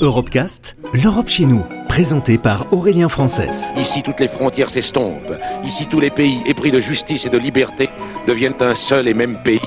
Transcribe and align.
Europecast, 0.00 0.76
l'Europe 0.94 1.28
chez 1.28 1.44
nous, 1.44 1.62
présenté 1.88 2.38
par 2.38 2.72
Aurélien 2.72 3.08
Frances. 3.08 3.72
Ici, 3.76 4.02
toutes 4.04 4.20
les 4.20 4.28
frontières 4.28 4.70
s'estompent. 4.70 5.34
Ici, 5.64 5.86
tous 5.90 5.98
les 5.98 6.10
pays 6.10 6.40
épris 6.46 6.70
de 6.70 6.78
justice 6.78 7.26
et 7.26 7.30
de 7.30 7.38
liberté 7.38 7.88
deviennent 8.26 8.54
un 8.60 8.74
seul 8.74 9.08
et 9.08 9.14
même 9.14 9.38
pays, 9.44 9.60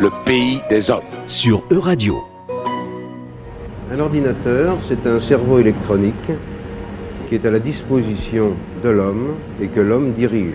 le 0.00 0.10
pays 0.24 0.60
des 0.70 0.90
hommes. 0.90 1.04
Sur 1.26 1.62
Euradio. 1.70 2.24
Un 3.92 4.00
ordinateur, 4.00 4.78
c'est 4.88 5.06
un 5.06 5.20
cerveau 5.20 5.58
électronique 5.58 6.30
qui 7.28 7.34
est 7.34 7.44
à 7.44 7.50
la 7.50 7.58
disposition 7.58 8.52
de 8.82 8.88
l'homme 8.88 9.34
et 9.60 9.68
que 9.68 9.80
l'homme 9.80 10.12
dirige. 10.12 10.54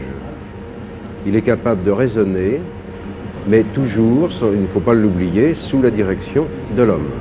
Il 1.28 1.36
est 1.36 1.44
capable 1.44 1.84
de 1.84 1.92
raisonner, 1.92 2.60
mais 3.48 3.64
toujours, 3.76 4.30
il 4.42 4.62
ne 4.62 4.68
faut 4.68 4.80
pas 4.80 4.94
l'oublier, 4.94 5.54
sous 5.70 5.82
la 5.82 5.92
direction 5.92 6.48
de 6.76 6.82
l'homme. 6.84 7.12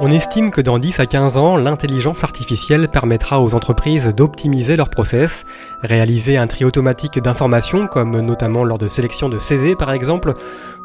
On 0.00 0.12
estime 0.12 0.52
que 0.52 0.60
dans 0.60 0.78
10 0.78 1.00
à 1.00 1.06
15 1.06 1.38
ans, 1.38 1.56
l'intelligence 1.56 2.22
artificielle 2.22 2.86
permettra 2.86 3.42
aux 3.42 3.56
entreprises 3.56 4.14
d'optimiser 4.14 4.76
leurs 4.76 4.90
process, 4.90 5.44
réaliser 5.82 6.36
un 6.36 6.46
tri 6.46 6.64
automatique 6.64 7.18
d'informations 7.18 7.88
comme 7.88 8.20
notamment 8.20 8.62
lors 8.62 8.78
de 8.78 8.86
sélection 8.86 9.28
de 9.28 9.40
CV 9.40 9.74
par 9.74 9.90
exemple, 9.90 10.34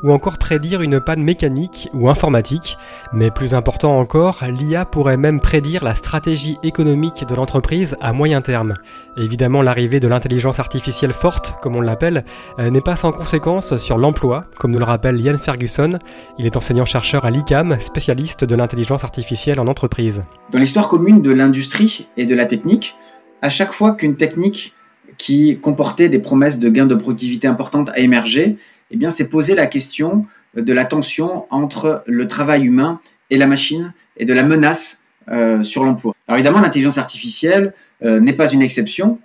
ou 0.01 0.11
encore 0.11 0.39
prédire 0.39 0.81
une 0.81 0.99
panne 0.99 1.21
mécanique 1.21 1.89
ou 1.93 2.09
informatique. 2.09 2.75
Mais 3.13 3.29
plus 3.29 3.53
important 3.53 3.99
encore, 3.99 4.39
l'IA 4.49 4.83
pourrait 4.83 5.17
même 5.17 5.39
prédire 5.39 5.83
la 5.83 5.93
stratégie 5.93 6.57
économique 6.63 7.27
de 7.27 7.35
l'entreprise 7.35 7.95
à 8.01 8.13
moyen 8.13 8.41
terme. 8.41 8.73
évidemment, 9.15 9.61
l'arrivée 9.61 9.99
de 9.99 10.07
l'intelligence 10.07 10.59
artificielle 10.59 11.13
forte, 11.13 11.55
comme 11.61 11.75
on 11.75 11.81
l'appelle, 11.81 12.25
euh, 12.57 12.71
n'est 12.71 12.81
pas 12.81 12.95
sans 12.95 13.11
conséquence 13.11 13.77
sur 13.77 13.99
l'emploi, 13.99 14.45
comme 14.57 14.71
nous 14.71 14.79
le 14.79 14.85
rappelle 14.85 15.21
Ian 15.21 15.37
Ferguson. 15.37 15.99
Il 16.39 16.47
est 16.47 16.57
enseignant-chercheur 16.57 17.25
à 17.25 17.29
l'ICAM, 17.29 17.79
spécialiste 17.79 18.43
de 18.43 18.55
l'intelligence 18.55 19.02
artificielle 19.03 19.59
en 19.59 19.67
entreprise. 19.67 20.23
Dans 20.51 20.59
l'histoire 20.59 20.87
commune 20.87 21.21
de 21.21 21.31
l'industrie 21.31 22.07
et 22.17 22.25
de 22.25 22.35
la 22.35 22.45
technique, 22.45 22.95
à 23.41 23.49
chaque 23.49 23.73
fois 23.73 23.93
qu'une 23.93 24.15
technique 24.15 24.73
qui 25.17 25.59
comportait 25.59 26.09
des 26.09 26.19
promesses 26.19 26.59
de 26.59 26.69
gains 26.69 26.85
de 26.85 26.95
productivité 26.95 27.47
importantes 27.47 27.89
a 27.89 27.99
émergé, 27.99 28.57
eh 28.91 29.09
c'est 29.09 29.27
poser 29.27 29.55
la 29.55 29.67
question 29.67 30.25
de 30.55 30.73
la 30.73 30.85
tension 30.85 31.45
entre 31.49 32.03
le 32.05 32.27
travail 32.27 32.65
humain 32.65 32.99
et 33.29 33.37
la 33.37 33.47
machine 33.47 33.93
et 34.17 34.25
de 34.25 34.33
la 34.33 34.43
menace 34.43 35.01
euh, 35.29 35.63
sur 35.63 35.83
l'emploi. 35.83 36.13
Alors 36.27 36.37
évidemment, 36.37 36.61
l'intelligence 36.61 36.97
artificielle 36.97 37.73
euh, 38.03 38.19
n'est 38.19 38.33
pas 38.33 38.51
une 38.51 38.61
exception, 38.61 39.19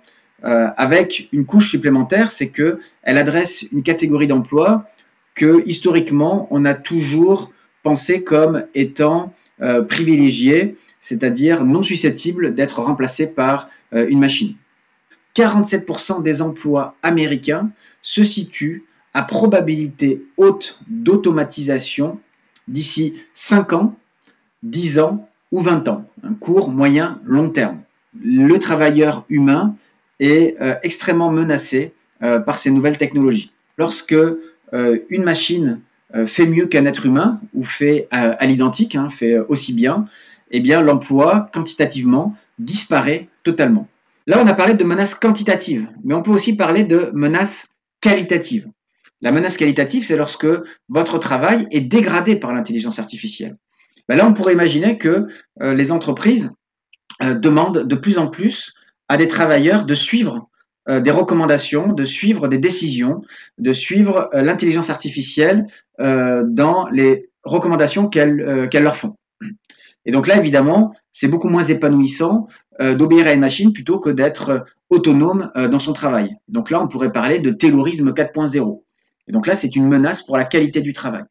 euh, 0.45 0.67
avec 0.77 1.27
une 1.33 1.45
couche 1.45 1.69
supplémentaire, 1.69 2.31
c'est 2.31 2.49
que 2.49 2.79
elle 3.03 3.17
adresse 3.17 3.65
une 3.71 3.83
catégorie 3.83 4.27
d'emploi 4.27 4.85
que 5.35 5.61
historiquement 5.65 6.47
on 6.51 6.65
a 6.65 6.73
toujours 6.73 7.51
pensé 7.83 8.23
comme 8.23 8.65
étant 8.75 9.33
euh, 9.61 9.81
privilégiés, 9.81 10.77
c'est-à-dire 11.01 11.65
non 11.65 11.83
susceptibles 11.83 12.53
d'être 12.53 12.81
remplacés 12.81 13.27
par 13.27 13.69
euh, 13.93 14.07
une 14.09 14.19
machine. 14.19 14.55
47% 15.35 16.21
des 16.21 16.41
emplois 16.41 16.95
américains 17.03 17.69
se 18.01 18.23
situent 18.23 18.83
à 19.13 19.23
probabilité 19.23 20.23
haute 20.37 20.79
d'automatisation 20.87 22.19
d'ici 22.67 23.15
5 23.33 23.73
ans, 23.73 23.97
10 24.63 24.99
ans 24.99 25.29
ou 25.51 25.61
20 25.61 25.87
ans, 25.87 26.05
un 26.23 26.33
court, 26.33 26.69
moyen, 26.69 27.19
long 27.25 27.49
terme. 27.49 27.79
Le 28.21 28.57
travailleur 28.57 29.25
humain 29.29 29.75
est 30.19 30.55
euh, 30.61 30.75
extrêmement 30.83 31.31
menacé 31.31 31.93
par 32.45 32.57
ces 32.57 32.69
nouvelles 32.69 32.97
technologies. 32.97 33.49
Lorsque 33.77 34.13
une 34.73 35.23
machine 35.23 35.69
euh, 35.69 35.88
fait 36.25 36.45
mieux 36.45 36.65
qu'un 36.65 36.85
être 36.85 37.05
humain 37.05 37.39
ou 37.53 37.63
fait 37.63 38.07
euh, 38.13 38.35
à, 38.37 38.45
l'identique, 38.45 38.95
hein, 38.95 39.09
fait 39.09 39.37
aussi 39.37 39.73
bien, 39.73 40.05
eh 40.51 40.59
bien 40.59 40.81
l'emploi 40.81 41.49
quantitativement 41.53 42.35
disparaît 42.57 43.29
totalement. 43.43 43.87
Là, 44.27 44.41
on 44.43 44.47
a 44.47 44.53
parlé 44.53 44.73
de 44.73 44.83
menaces 44.83 45.15
quantitatives, 45.15 45.87
mais 46.03 46.13
on 46.13 46.21
peut 46.21 46.31
aussi 46.31 46.55
parler 46.55 46.83
de 46.83 47.11
menaces 47.13 47.69
qualitatives. 48.01 48.67
La 49.21 49.31
menace 49.31 49.57
qualitative, 49.57 50.03
c'est 50.03 50.17
lorsque 50.17 50.47
votre 50.87 51.17
travail 51.19 51.67
est 51.71 51.81
dégradé 51.81 52.35
par 52.35 52.53
l'intelligence 52.53 52.99
artificielle. 52.99 53.57
Ben 54.07 54.15
là, 54.15 54.25
on 54.25 54.33
pourrait 54.33 54.53
imaginer 54.53 54.97
que 54.97 55.27
euh, 55.61 55.73
les 55.73 55.91
entreprises 55.91 56.51
demandent 57.21 57.85
de 57.85 57.95
plus 57.95 58.17
en 58.17 58.27
plus 58.27 58.73
à 59.09 59.17
des 59.17 59.27
travailleurs 59.27 59.85
de 59.85 59.93
suivre 59.93 60.48
euh, 60.89 60.99
des 60.99 61.11
recommandations, 61.11 61.93
de 61.93 62.03
suivre 62.03 62.47
des 62.47 62.57
décisions, 62.57 63.21
de 63.59 63.73
suivre 63.73 64.29
euh, 64.33 64.41
l'intelligence 64.41 64.89
artificielle 64.89 65.67
euh, 65.99 66.43
dans 66.47 66.87
les 66.89 67.29
recommandations 67.43 68.09
qu'elles 68.09 68.69
leur 68.73 68.97
font. 68.97 69.15
Et 70.05 70.11
donc 70.11 70.25
là, 70.25 70.37
évidemment, 70.37 70.95
c'est 71.11 71.27
beaucoup 71.27 71.49
moins 71.49 71.63
épanouissant 71.63 72.47
d'obéir 72.79 73.27
à 73.27 73.33
une 73.33 73.41
machine 73.41 73.73
plutôt 73.73 73.99
que 73.99 74.09
d'être 74.09 74.65
autonome 74.89 75.51
dans 75.55 75.79
son 75.79 75.91
travail. 75.93 76.37
Donc 76.47 76.69
là, 76.69 76.81
on 76.81 76.87
pourrait 76.87 77.11
parler 77.11 77.39
de 77.39 77.49
terrorisme 77.49 78.11
4.0. 78.11 78.83
Et 79.27 79.31
donc 79.31 79.45
là, 79.45 79.55
c'est 79.55 79.75
une 79.75 79.87
menace 79.87 80.21
pour 80.21 80.37
la 80.37 80.45
qualité 80.45 80.81
du 80.81 80.93
travail. 80.93 81.23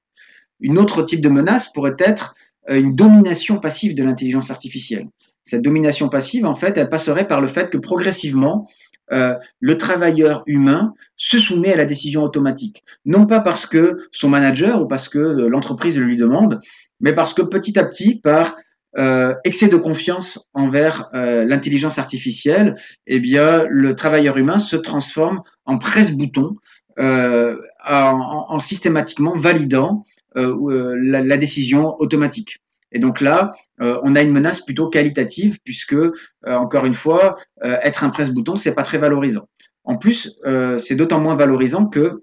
Une 0.61 0.79
autre 0.79 1.03
type 1.03 1.23
de 1.23 1.31
menace 1.31 1.73
pourrait 1.73 1.97
être 1.99 2.35
une 2.69 2.95
domination 2.95 3.59
passive 3.59 3.95
de 3.95 4.03
l'intelligence 4.03 4.51
artificielle. 4.51 5.09
Cette 5.49 5.63
domination 5.63 6.11
passive, 6.11 6.45
en 6.45 6.55
fait, 6.55 6.77
elle 6.77 6.91
passerait 6.91 7.27
par 7.27 7.41
le 7.41 7.49
fait 7.49 7.71
que 7.71 7.79
progressivement, 7.79 8.69
euh, 9.13 9.35
le 9.61 9.79
travailleur 9.79 10.43
humain 10.47 10.95
se 11.17 11.39
soumet 11.39 11.73
à 11.73 11.77
la 11.77 11.85
décision 11.85 12.23
automatique. 12.23 12.85
Non 13.05 13.27
pas 13.27 13.41
parce 13.41 13.67
que 13.67 14.09
son 14.13 14.29
manager 14.29 14.83
ou 14.83 14.87
parce 14.87 15.09
que 15.09 15.19
euh, 15.19 15.49
l'entreprise 15.49 15.99
le 15.99 16.05
lui 16.05 16.17
demande, 16.17 16.61
mais 17.01 17.15
parce 17.15 17.33
que 17.33 17.43
petit 17.43 17.79
à 17.79 17.85
petit, 17.85 18.17
par 18.17 18.57
euh, 18.97 19.35
excès 19.45 19.69
de 19.69 19.77
confiance 19.77 20.49
envers 20.55 21.11
l'intelligence 21.13 21.99
artificielle, 21.99 22.77
eh 23.07 23.21
bien, 23.21 23.65
le 23.69 23.95
travailleur 23.95 24.37
humain 24.37 24.59
se 24.59 24.77
transforme 24.77 25.43
en 25.67 25.79
presse-bouton, 25.79 26.57
en, 26.99 28.59
systématiquement 28.59 29.35
validant 29.35 30.05
la 30.35 31.37
décision 31.37 31.95
automatique. 32.01 32.61
Et 32.93 32.99
donc 32.99 33.21
là, 33.21 33.51
euh, 33.81 33.99
on 34.03 34.17
a 34.17 34.23
une 34.23 34.33
menace 34.33 34.61
plutôt 34.61 34.89
qualitative 34.89 35.59
puisque, 35.65 35.95
euh, 35.95 36.13
encore 36.47 36.87
une 36.87 36.95
fois, 36.95 37.37
euh, 37.65 37.77
être 37.83 38.05
un 38.05 38.11
presse-bouton, 38.11 38.57
c'est 38.57 38.75
pas 38.75 38.83
très 38.83 38.99
valorisant. 38.99 39.49
En 39.85 39.97
plus, 39.97 40.39
c'est 40.79 40.97
d'autant 40.97 41.19
moins 41.19 41.35
valorisant 41.35 41.87
que 41.87 42.23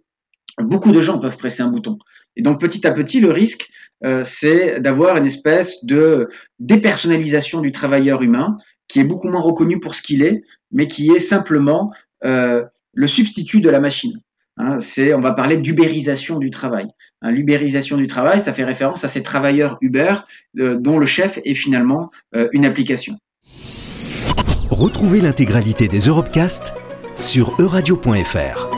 beaucoup 0.60 0.92
de 0.92 1.02
gens 1.02 1.18
peuvent 1.18 1.38
presser 1.38 1.64
un 1.64 1.70
bouton. 1.70 1.98
Et 2.36 2.44
donc 2.44 2.62
petit 2.62 2.86
à 2.86 2.92
petit, 2.92 3.20
le 3.20 3.32
risque, 3.32 3.72
c'est 4.24 4.80
d'avoir 4.82 5.18
une 5.18 5.26
espèce 5.26 5.84
de 5.84 6.30
dépersonnalisation 6.60 7.62
du 7.62 7.72
travailleur 7.72 8.22
humain 8.22 8.56
qui 8.88 9.00
est 9.00 9.04
beaucoup 9.04 9.30
moins 9.30 9.42
reconnu 9.42 9.80
pour 9.80 9.96
ce 9.96 10.04
qu'il 10.04 10.22
est, 10.22 10.44
mais 10.72 10.86
qui 10.86 11.10
est 11.10 11.20
simplement 11.20 11.92
le 12.22 13.08
substitut 13.08 13.62
de 13.62 13.70
la 13.72 13.80
machine. 13.80 14.14
Hein, 14.58 14.78
on 15.16 15.22
va 15.22 15.34
parler 15.34 15.58
d'ubérisation 15.58 16.40
du 16.40 16.50
travail. 16.50 16.88
Hein, 17.22 17.32
L'ubérisation 17.32 17.98
du 17.98 18.08
travail, 18.08 18.40
ça 18.40 18.54
fait 18.54 18.64
référence 18.64 19.04
à 19.04 19.10
ces 19.10 19.22
travailleurs 19.22 19.78
Uber 19.82 20.14
euh, 20.60 20.76
dont 20.80 20.98
le 20.98 21.06
chef 21.06 21.40
est 21.44 21.56
finalement 21.56 22.10
euh, 22.36 22.48
une 22.54 22.66
application. 22.66 23.18
Retrouvez 24.72 25.22
l'intégralité 25.22 25.88
des 25.88 26.00
Europecast 26.00 26.74
sur 27.16 27.60
euradio.fr. 27.60 28.75